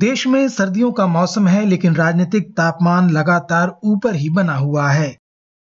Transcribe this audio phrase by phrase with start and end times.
[0.00, 5.16] देश में सर्दियों का मौसम है, लेकिन राजनीतिक तापमान लगातार ऊपर ही बना हुआ है।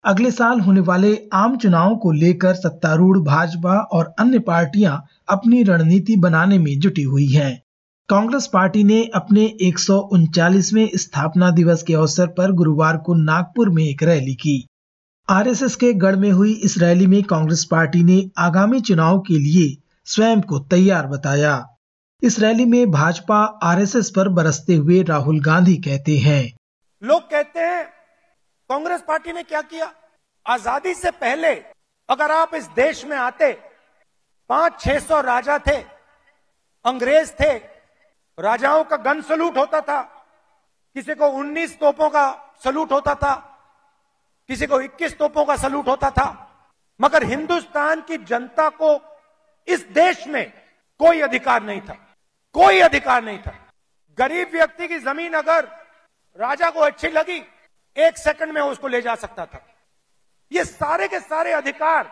[0.05, 6.15] अगले साल होने वाले आम चुनावों को लेकर सत्तारूढ़ भाजपा और अन्य पार्टियाँ अपनी रणनीति
[6.15, 7.61] बनाने में जुटी हुई हैं।
[8.09, 9.79] कांग्रेस पार्टी ने अपने एक
[10.95, 14.67] स्थापना दिवस के अवसर पर गुरुवार को नागपुर में एक रैली की।
[15.29, 19.77] आरएसएस के गढ़ में हुई इस रैली में कांग्रेस पार्टी ने आगामी चुनाव के लिए
[20.05, 21.74] स्वयं को तैयार बताया।
[22.25, 26.43] इस रैली में भाजपा आरएसएस पर बरसते हुए राहुल गांधी कहते हैं।
[27.01, 27.83] लोग कहते हैं,
[28.69, 29.91] कांग्रेस पार्टी ने क्या किया?
[30.45, 31.51] आज़ादी से पहले
[32.09, 33.51] अगर आप इस देश में आते
[34.49, 35.75] पाँच छह सौ राजा थे,
[36.85, 37.53] अंग्रेज़ थे,
[38.37, 40.01] राजाओं का गन सलूट होता था,
[40.95, 42.25] किसी को 19 तोपों का
[42.63, 43.33] सलूट होता था,
[44.49, 46.27] किसी को 21 तोपों का सलूट होता था,
[46.99, 48.99] मगर हिंदुस्तान की जनता को
[49.67, 50.51] इस देश में
[50.99, 51.97] कोई अधिकार नहीं था।
[52.55, 53.53] कोई अधिकार नहीं था।
[54.17, 55.65] गरीब व्यक्ति की ज़मीन अगर
[56.39, 57.41] राजा को अच्छी लगी,
[57.97, 59.59] एक सेकंड में उसको ले जा सकता था।
[60.51, 62.11] ये सारे के सारे अधिकार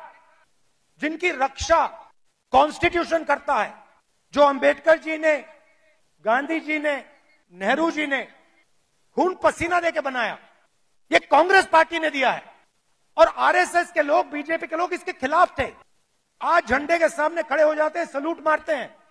[1.02, 1.86] जिनकी रक्षा
[2.54, 3.74] कॉन्स्टिट्यूशन करता है,
[4.34, 5.38] जो अंबेडकर जी ने,
[6.26, 6.96] गांधी जी ने,
[7.54, 8.22] नेहरू जी ने
[9.18, 10.38] खून पसीना देके बनाया,
[11.12, 12.52] ये कांग्रेस पार्टी ने दिया है।
[13.18, 15.72] और आरएसएस के लोग, बीजेपी के लोग इसके खिलाफ थे।
[16.42, 19.03] आज झंडे के सामने खड़े हो जाते हैं, सलूट मारते हैं।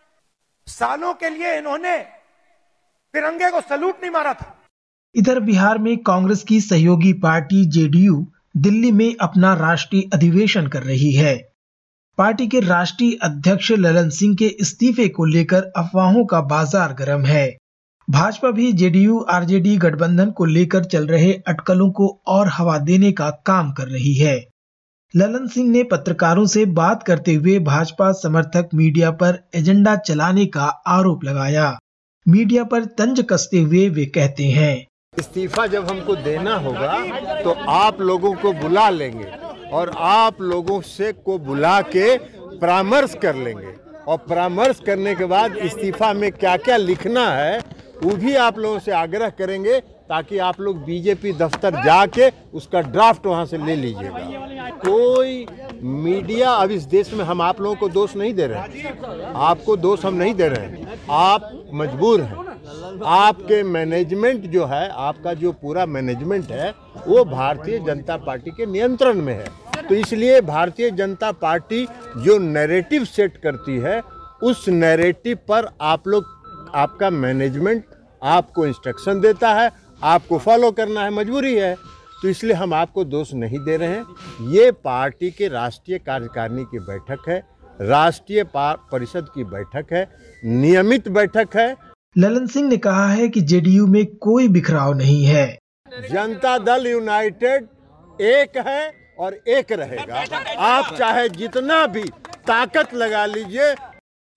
[0.67, 1.99] सालों के लिए इन्होंने
[3.15, 4.55] तिरंगे को सलूट नहीं मारा था।
[5.15, 11.13] इधर बिहार में कांग्रेस की सहयोगी पार्टी जेडीयू दिल्ली में अपना राष्ट्रीय अधिवेशन कर रही
[11.13, 11.37] है।
[12.19, 17.47] पार्टी के राष्ट्रीय अध्यक्ष ललन सिंह के इस्तीफे को लेकर अफवाहों का बाज़ार गर्म है।
[18.09, 23.31] भाजपा भी जेडीयू, आरजेडी गठबंधन को लेकर चल रहे अटकलों को और हवा देने का
[23.47, 24.52] काम कर रही है।
[25.15, 30.65] ललन सिंह ने पत्रकारों से बात करते हुए भाजपा समर्थक मीडिया पर एजेंडा चलाने का
[30.89, 31.67] आरोप लगाया।
[32.27, 38.01] मीडिया पर तंज कसते हुए वे कहते हैं, इस्तीफा जब हमको देना होगा तो आप
[38.01, 39.27] लोगों को बुला लेंगे
[39.73, 42.17] और आप लोगों से को बुला के
[42.59, 43.75] परामर्श कर लेंगे।
[44.09, 47.59] और परामर्श करने के बाद इस्तीफा में क्या क्या लिखना है,
[48.03, 49.81] वो भी आप लोगों से आग्रह करेंगे
[50.13, 55.47] ताकि आप लोग बीजेपी दफ्तर जाके उसका ड्राफ्ट वहाँ से ले लीजिएगा। कोई
[55.83, 58.83] मीडिया अब इस देश में हम आप लोगों को दोष नहीं दे रहे
[59.43, 62.51] आपको दोष हम नहीं दे रहे हैं। आप मजबूर हैं।
[63.05, 66.71] आपके मैनेजमेंट जो है, आपका जो पूरा मैनेजमेंट है,
[67.07, 69.47] वो भारतीय जनता पार्टी के नियंत्रण में है।
[69.89, 71.87] तो इसलिए भारतीय जनता पार्टी
[72.19, 74.01] जो नैरेटिव सेट करती है,
[74.43, 76.25] उस नैरेटिव पर आप लोग,
[76.75, 77.85] आपका मैनेजमेंट
[78.23, 79.71] आपको इंस्ट्रक्शन देता है
[80.05, 81.75] आपको फॉलो करना है मजबूरी है।
[82.23, 86.79] तो इसलिए हम आपको दोष नहीं दे रहे हैं। ये पार्टी के राष्ट्रीय कार्यकारिणी की
[86.81, 87.39] बैठक है
[87.81, 90.07] राष्ट्रीय परिषद की बैठक है
[90.45, 91.75] नियमित बैठक है।
[92.17, 95.47] ललन सिंह ने कहा है कि जेडीयू में कोई बिखराव नहीं है।
[96.11, 97.67] जनता दल यूनाइटेड
[98.21, 100.25] एक है और एक रहेगा।
[100.59, 102.03] आप चाहे जितना भी
[102.47, 103.75] ताकत लगा लीजिए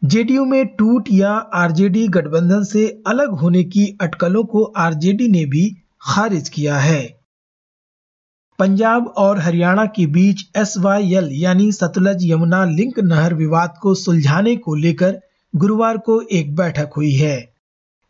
[0.06, 5.64] जेडीयू में टूट या आरजेडी गठबंधन से अलग होने की अटकलों को आरजेडी ने भी
[6.02, 7.02] खारिज किया है।
[8.60, 13.96] पंजाब और हरियाणा के बीच एस वाई एल यानी सतलज यमुना लिंक नहर विवाद को
[13.96, 15.20] सुलझाने को लेकर
[15.56, 17.38] गुरुवार को एक बैठक हुई है।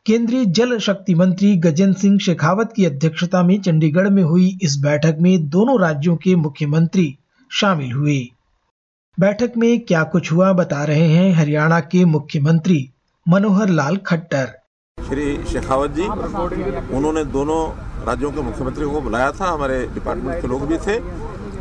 [0.05, 5.17] केंद्रीय जल शक्ति मंत्री गजेंद्र सिंह शेखावत की अध्यक्षता में चंडीगढ़ में हुई इस बैठक
[5.21, 7.17] में दोनों राज्यों के मुख्यमंत्री
[7.51, 8.23] शामिल हुए।
[9.17, 12.79] बैठक में क्या कुछ हुआ बता रहे हैं हरियाणा के मुख्यमंत्री
[13.25, 14.47] मनोहर लाल खट्टर।
[14.97, 16.07] श्री शेखावत जी,
[16.97, 17.59] उन्होंने दोनों
[18.07, 20.97] राज्यों के मुख्यमंत्रियों को बुलाया था, हमारे डिपार्टमेंट के लोग भी थे,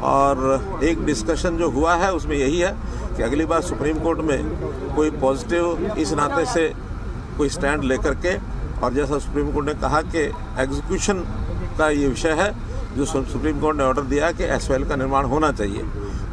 [0.03, 2.75] और एक डिस्कशन जो हुआ है, उसमें यही है
[3.17, 6.69] कि अगली बार सुप्रीम कोर्ट में कोई पॉजिटिव इस नाते से
[7.39, 8.37] कोई स्टैंड लेकर के,
[8.81, 10.25] और जैसा सुप्रीम कोर्ट ने कहा कि
[10.63, 11.25] एग्जीक्यूशन
[11.79, 12.53] का ये विषय है,
[12.97, 15.85] जो सुप्रीम कोर्ट ने ऑर्डर दिया कि एस का निर्माण होना चाहिए।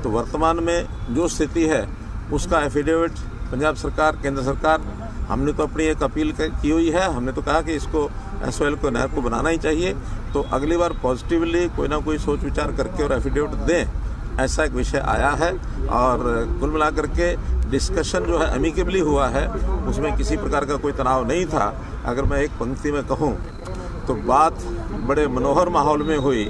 [0.04, 1.88] तो वर्तमान में जो स्थिति है,
[2.34, 3.12] उसका एफिडेविट
[3.52, 4.82] पंजाब सरकार, केंद्र सरकार,
[5.30, 8.10] हमने तो अपनी एक अपील की हुई है। हमने तो कहा कि इसको
[8.48, 9.94] एस को, नहर को बनाना ही चाहिए।
[10.34, 14.72] तो अगली बार पॉजिटिवली कोई ना कोई सोच विचार करके और एफिडेविट दें, ऐसा एक
[14.72, 15.52] विषय आया है।
[15.90, 16.20] और
[16.60, 17.36] कुल मिलाकर के
[17.70, 19.48] डिस्कशन जो है अमिकेबली हुआ है,
[19.90, 21.74] उसमें किसी प्रकार का कोई तनाव नहीं था।
[22.06, 23.36] अगर मैं एक पंक्ति में कहूँ
[24.08, 24.64] तो बात
[25.08, 26.44] बड़े मनोहर माहौल में हुई,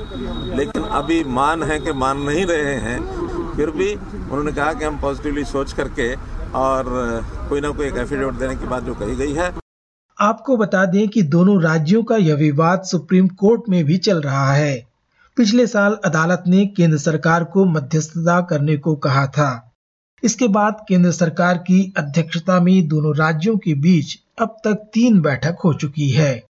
[0.56, 3.21] लेकिन अभी मान है कि मान नहीं रहे हैं।
[3.56, 6.14] फिर भी उन्होंने कहा कि हम पॉजिटिवली सोच करके
[6.58, 6.84] और
[7.50, 9.52] कोई ना कोई एक एफिडेविट देने की बात जो कही गई है।
[10.18, 14.54] आपको बता दें कि दोनों राज्यों का यह विवाद सुप्रीम कोर्ट में भी चल रहा
[14.54, 14.88] है।
[15.38, 19.74] पिछले साल अदालत ने केंद्र सरकार को मध्यस्थता करने को कहा था।
[20.24, 25.58] इसके बाद केंद्र सरकार की अध्यक्षता में दोनों राज्यों के बीच अब तक तीन बैठक
[25.64, 26.44] हो चुकी है।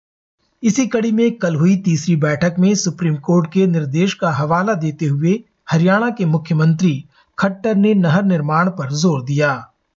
[0.62, 5.06] इसी कड़ी में कल हुई तीसरी बैठक में सुप्रीम कोर्ट के निर्देश का हवाला देते
[5.06, 5.32] हुए
[5.70, 6.92] हरियाणा के मुख्यमंत्री
[7.38, 9.50] खट्टर ने नहर निर्माण पर ज़ोर दिया।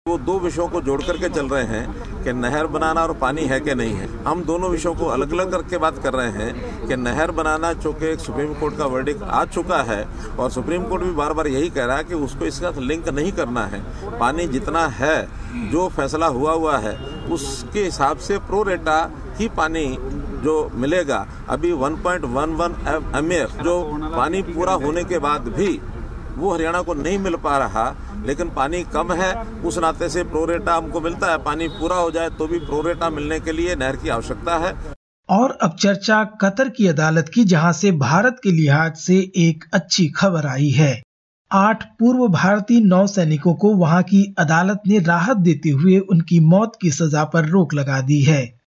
[0.07, 3.59] वो दो विषयों को जोड़ करके चल रहे हैं कि नहर बनाना और पानी है
[3.61, 6.97] कि नहीं है। हम दोनों विषयों को अलग अलग करके बात कर रहे हैं कि
[6.97, 10.03] नहर बनाना चूँकि सुप्रीम कोर्ट का वर्डिक आ चुका है
[10.37, 13.33] और सुप्रीम कोर्ट भी बार बार यही कह रहा है कि उसको इसका लिंक नहीं
[13.33, 13.83] करना है।
[14.19, 15.17] पानी जितना है,
[15.71, 16.97] जो फैसला हुआ हुआ है,
[17.31, 18.99] उसके हिसाब से प्रोरेटा
[19.39, 19.87] ही पानी
[20.43, 23.83] जो मिलेगा, अभी 1.11 एमएफ जो
[24.17, 25.81] पानी पूरा होने के बाद भी
[26.37, 27.85] वो हरियाणा को नहीं मिल पा रहा,
[28.27, 32.31] लेकिन पानी कम है, उस नाते से प्रोरेटा हमको मिलता है, पानी पूरा हो जाए
[32.31, 34.75] तो भी प्रोरेटा मिलने के लिए नहर की आवश्यकता है।
[35.29, 40.09] और अब चर्चा कतर की अदालत की, जहाँ से भारत के लिहाज से एक अच्छी
[40.09, 41.03] खबर आई है।
[41.51, 46.73] आठ पूर्व भारतीय नौ सैनिकों को वहाँ की अदालत ने राहत देते हुए उनकी मौत
[46.83, 48.60] की सजा पर रोक लगा दी है।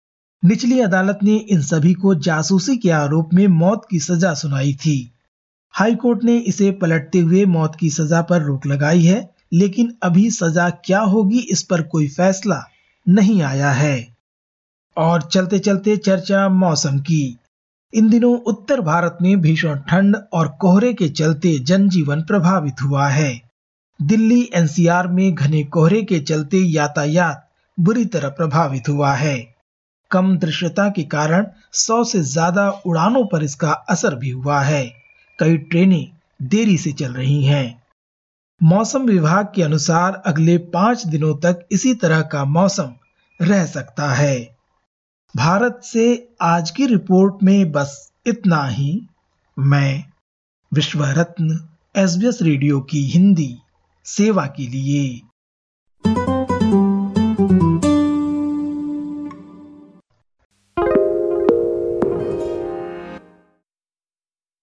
[0.46, 5.12] निचली अदालत ने इन सभी को जासूसी के आरोप में मौत की सजा सुनाई थी।
[5.72, 10.70] हाईकोर्ट ने इसे पलटते हुए मौत की सजा पर रोक लगाई है, लेकिन अभी सजा
[10.70, 12.64] क्या होगी इस पर कोई फैसला
[13.10, 14.16] नहीं आया है।
[14.98, 17.38] और चलते चलते चर्चा मौसम की।
[17.94, 23.42] इन दिनों उत्तर भारत में भीषण ठंड और कोहरे के चलते जनजीवन प्रभावित हुआ है।
[24.02, 27.50] दिल्ली, एनसीआर में घने कोहरे के चलते यातायात
[27.80, 29.53] बुरी तरह प्रभावित हुआ है।
[30.14, 31.46] कम दृश्यता के कारण
[31.76, 34.84] 100 से ज़्यादा उड़ानों पर इसका असर भी हुआ है।
[35.40, 36.12] कई ट्रेनें
[36.42, 37.82] देरी से चल रही हैं।
[38.62, 42.94] मौसम विभाग के अनुसार अगले पाँच दिनों तक इसी तरह का मौसम
[43.40, 44.38] रह सकता है।
[45.36, 46.06] भारत से
[46.42, 48.92] आज की रिपोर्ट में बस इतना ही।
[49.58, 50.04] मैं
[50.72, 51.60] विश्व रत्न
[51.96, 53.56] एसबीएस रेडियो की हिंदी,
[54.06, 55.22] सेवा के लिए।